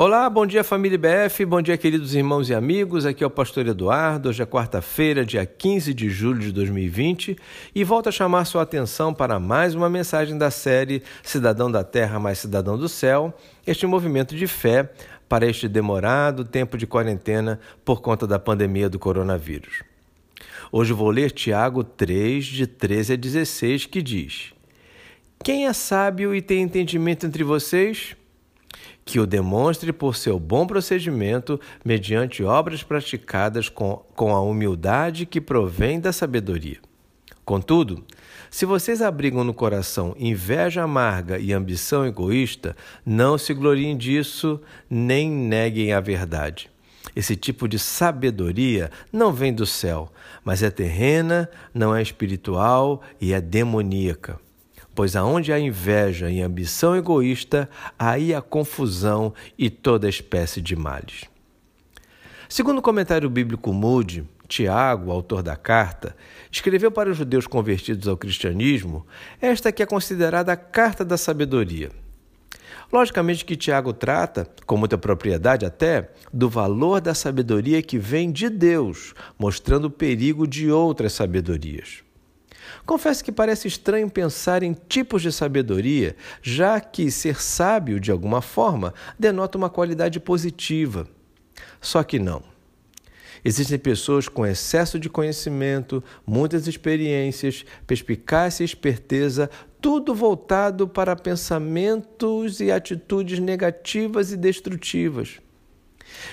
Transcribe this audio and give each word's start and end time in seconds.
Olá, 0.00 0.30
bom 0.30 0.46
dia 0.46 0.62
família 0.62 0.96
BF, 0.96 1.44
bom 1.44 1.60
dia 1.60 1.76
queridos 1.76 2.14
irmãos 2.14 2.48
e 2.48 2.54
amigos. 2.54 3.04
Aqui 3.04 3.24
é 3.24 3.26
o 3.26 3.30
pastor 3.30 3.66
Eduardo. 3.66 4.28
Hoje 4.28 4.40
é 4.40 4.46
quarta-feira, 4.46 5.26
dia 5.26 5.44
15 5.44 5.92
de 5.92 6.08
julho 6.08 6.38
de 6.38 6.52
2020, 6.52 7.36
e 7.74 7.82
volto 7.82 8.08
a 8.08 8.12
chamar 8.12 8.44
sua 8.44 8.62
atenção 8.62 9.12
para 9.12 9.40
mais 9.40 9.74
uma 9.74 9.90
mensagem 9.90 10.38
da 10.38 10.52
série 10.52 11.02
Cidadão 11.20 11.68
da 11.68 11.82
Terra 11.82 12.20
mais 12.20 12.38
Cidadão 12.38 12.78
do 12.78 12.88
Céu, 12.88 13.36
este 13.66 13.88
movimento 13.88 14.36
de 14.36 14.46
fé 14.46 14.88
para 15.28 15.48
este 15.48 15.66
demorado 15.66 16.44
tempo 16.44 16.78
de 16.78 16.86
quarentena 16.86 17.58
por 17.84 18.00
conta 18.00 18.24
da 18.24 18.38
pandemia 18.38 18.88
do 18.88 19.00
coronavírus. 19.00 19.82
Hoje 20.70 20.92
vou 20.92 21.10
ler 21.10 21.32
Tiago 21.32 21.82
3, 21.82 22.44
de 22.44 22.68
13 22.68 23.14
a 23.14 23.16
16, 23.16 23.86
que 23.86 24.00
diz: 24.00 24.52
Quem 25.42 25.66
é 25.66 25.72
sábio 25.72 26.32
e 26.36 26.40
tem 26.40 26.62
entendimento 26.62 27.26
entre 27.26 27.42
vocês? 27.42 28.16
Que 29.08 29.18
o 29.18 29.26
demonstre 29.26 29.90
por 29.90 30.14
seu 30.14 30.38
bom 30.38 30.66
procedimento, 30.66 31.58
mediante 31.82 32.44
obras 32.44 32.82
praticadas 32.82 33.70
com, 33.70 34.04
com 34.14 34.34
a 34.34 34.42
humildade 34.42 35.24
que 35.24 35.40
provém 35.40 35.98
da 35.98 36.12
sabedoria. 36.12 36.76
Contudo, 37.42 38.04
se 38.50 38.66
vocês 38.66 39.00
abrigam 39.00 39.42
no 39.44 39.54
coração 39.54 40.14
inveja 40.18 40.82
amarga 40.82 41.38
e 41.38 41.54
ambição 41.54 42.04
egoísta, 42.04 42.76
não 43.04 43.38
se 43.38 43.54
gloriem 43.54 43.96
disso, 43.96 44.60
nem 44.90 45.30
neguem 45.30 45.94
a 45.94 46.00
verdade. 46.00 46.70
Esse 47.16 47.34
tipo 47.34 47.66
de 47.66 47.78
sabedoria 47.78 48.90
não 49.10 49.32
vem 49.32 49.54
do 49.54 49.64
céu, 49.64 50.12
mas 50.44 50.62
é 50.62 50.70
terrena, 50.70 51.48
não 51.72 51.96
é 51.96 52.02
espiritual 52.02 53.02
e 53.18 53.32
é 53.32 53.40
demoníaca 53.40 54.38
pois 54.98 55.14
aonde 55.14 55.52
há 55.52 55.60
inveja 55.60 56.28
e 56.28 56.42
ambição 56.42 56.96
egoísta, 56.96 57.70
aí 57.96 58.34
há 58.34 58.42
confusão 58.42 59.32
e 59.56 59.70
toda 59.70 60.08
espécie 60.08 60.60
de 60.60 60.74
males. 60.74 61.22
Segundo 62.48 62.78
o 62.78 62.82
comentário 62.82 63.30
bíblico 63.30 63.72
Moody, 63.72 64.28
Tiago, 64.48 65.12
autor 65.12 65.40
da 65.40 65.54
carta, 65.54 66.16
escreveu 66.50 66.90
para 66.90 67.08
os 67.08 67.16
judeus 67.16 67.46
convertidos 67.46 68.08
ao 68.08 68.16
cristianismo 68.16 69.06
esta 69.40 69.70
que 69.70 69.84
é 69.84 69.86
considerada 69.86 70.50
a 70.50 70.56
carta 70.56 71.04
da 71.04 71.16
sabedoria. 71.16 71.92
Logicamente 72.92 73.44
que 73.44 73.54
Tiago 73.54 73.92
trata, 73.92 74.48
com 74.66 74.76
muita 74.76 74.98
propriedade 74.98 75.64
até, 75.64 76.10
do 76.32 76.50
valor 76.50 77.00
da 77.00 77.14
sabedoria 77.14 77.80
que 77.82 78.00
vem 78.00 78.32
de 78.32 78.48
Deus, 78.48 79.14
mostrando 79.38 79.84
o 79.84 79.90
perigo 79.90 80.44
de 80.44 80.72
outras 80.72 81.12
sabedorias. 81.12 82.07
Confesso 82.84 83.24
que 83.24 83.32
parece 83.32 83.68
estranho 83.68 84.10
pensar 84.10 84.62
em 84.62 84.72
tipos 84.88 85.22
de 85.22 85.32
sabedoria, 85.32 86.16
já 86.42 86.80
que 86.80 87.10
ser 87.10 87.40
sábio, 87.40 88.00
de 88.00 88.10
alguma 88.10 88.40
forma, 88.40 88.94
denota 89.18 89.58
uma 89.58 89.70
qualidade 89.70 90.20
positiva. 90.20 91.06
Só 91.80 92.02
que 92.02 92.18
não. 92.18 92.42
Existem 93.44 93.78
pessoas 93.78 94.28
com 94.28 94.44
excesso 94.44 94.98
de 94.98 95.08
conhecimento, 95.08 96.02
muitas 96.26 96.66
experiências, 96.66 97.64
perspicácia 97.86 98.62
e 98.62 98.66
esperteza, 98.66 99.48
tudo 99.80 100.14
voltado 100.14 100.88
para 100.88 101.14
pensamentos 101.14 102.60
e 102.60 102.70
atitudes 102.72 103.38
negativas 103.38 104.32
e 104.32 104.36
destrutivas. 104.36 105.40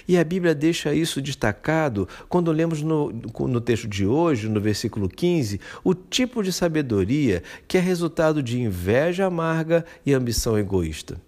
E 0.07 0.17
a 0.17 0.23
Bíblia 0.23 0.55
deixa 0.55 0.93
isso 0.93 1.21
destacado 1.21 2.07
quando 2.29 2.51
lemos 2.51 2.81
no, 2.81 3.11
no 3.11 3.61
texto 3.61 3.87
de 3.87 4.05
hoje, 4.05 4.49
no 4.49 4.61
versículo 4.61 5.09
15, 5.09 5.59
o 5.83 5.93
tipo 5.93 6.43
de 6.43 6.51
sabedoria 6.51 7.43
que 7.67 7.77
é 7.77 7.81
resultado 7.81 8.41
de 8.41 8.59
inveja 8.59 9.25
amarga 9.25 9.85
e 10.05 10.13
ambição 10.13 10.57
egoísta. 10.57 11.19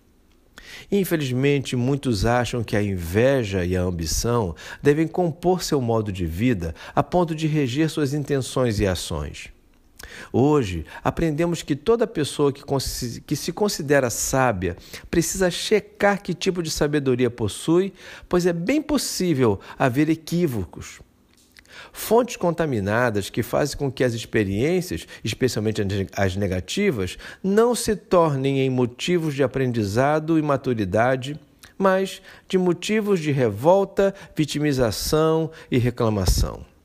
Infelizmente, 0.92 1.75
muitos 1.75 2.25
acham 2.25 2.64
que 2.64 2.75
a 2.75 2.84
inveja 2.84 3.66
e 3.66 3.75
a 3.75 3.81
ambição 3.81 4.56
devem 4.81 5.08
compor 5.08 5.64
seu 5.64 5.81
modo 5.81 6.12
de 6.12 6.25
vida 6.25 6.75
a 6.95 7.02
ponto 7.02 7.34
de 7.34 7.48
reger 7.48 7.90
suas 7.90 8.14
intenções 8.14 8.80
e 8.80 8.86
ações. 8.86 9.56
Hoje, 10.31 10.85
aprendemos 11.03 11.62
que 11.62 11.75
toda 11.75 12.06
pessoa 12.06 12.52
que, 12.52 12.63
que 13.25 13.35
se 13.35 13.52
considera 13.52 14.09
sábia 14.09 14.75
precisa 15.09 15.50
checar 15.50 16.22
que 16.22 16.34
tipo 16.34 16.62
de 16.62 16.69
sabedoria 16.69 17.30
possui, 17.30 17.94
pois 18.28 18.46
é 18.46 18.53
bem 18.53 18.81
possível 18.81 19.59
haver 19.78 20.09
equívocos. 20.09 21.00
Fontes 21.91 22.36
contaminadas 22.36 23.30
que 23.30 23.44
fazem 23.44 23.78
com 23.78 23.91
que 23.91 24.03
as 24.03 24.13
experiências, 24.13 25.07
especialmente 25.24 25.81
as 26.16 26.36
negativas, 26.36 27.18
não 27.44 27.75
se 27.75 27.96
tornem 27.96 28.59
em 28.59 28.69
motivos 28.69 29.34
de 29.36 29.44
aprendizado 29.44 30.38
e 30.38 30.41
maturidade, 30.41 31.40
mas 31.78 32.22
de 32.47 32.57
motivos 32.57 33.19
de 33.19 33.31
revolta, 33.31 34.13
vitimização 34.36 35.52
e 35.69 35.78
reclamação. 35.78 36.76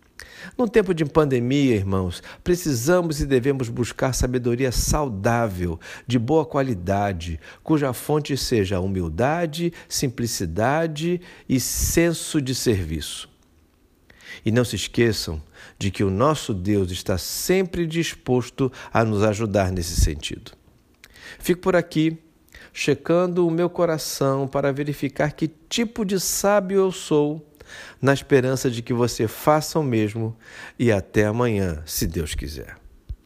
No 0.57 0.69
tempo 0.69 0.95
de 0.95 1.05
pandemia, 1.05 1.75
irmãos, 1.75 2.23
precisamos 2.43 3.21
e 3.21 3.27
devemos 3.27 3.69
buscar 3.69 4.13
sabedoria 4.13 4.73
saudável, 4.73 5.79
de 6.07 6.19
boa 6.19 6.45
qualidade, 6.45 7.41
cuja 7.63 7.93
fonte 7.93 8.37
seja 8.37 8.81
humildade, 8.81 9.73
simplicidade 9.89 11.21
e 11.49 11.61
senso 11.61 12.41
de 12.41 12.55
serviço. 12.55 13.29
E 14.45 14.51
não 14.51 14.65
se 14.65 14.77
esqueçam 14.77 15.43
de 15.79 15.91
que 15.91 16.03
o 16.03 16.11
nosso 16.11 16.53
Deus 16.55 16.91
está 16.91 17.19
sempre 17.19 17.87
disposto 17.87 18.73
a 18.93 19.05
nos 19.05 19.23
ajudar 19.23 19.71
nesse 19.71 19.97
sentido. 19.97 20.53
Fico 21.39 21.61
por 21.61 21.77
aqui, 21.77 22.19
checando 22.73 23.47
o 23.47 23.51
meu 23.51 23.69
coração 23.69 24.49
para 24.49 24.73
verificar 24.73 25.33
que 25.33 25.49
tipo 25.69 26.05
de 26.05 26.19
sábio 26.19 26.79
eu 26.79 26.93
sou 26.93 27.47
na 28.01 28.13
esperança 28.13 28.71
de 28.71 28.83
que 28.83 28.93
você 28.93 29.29
faça 29.29 29.79
o 29.79 29.83
mesmo 29.83 30.37
e 30.79 30.91
até 30.91 31.27
amanhã, 31.27 31.83
se 31.87 32.07
Deus 32.07 32.35
quiser. 32.35 32.82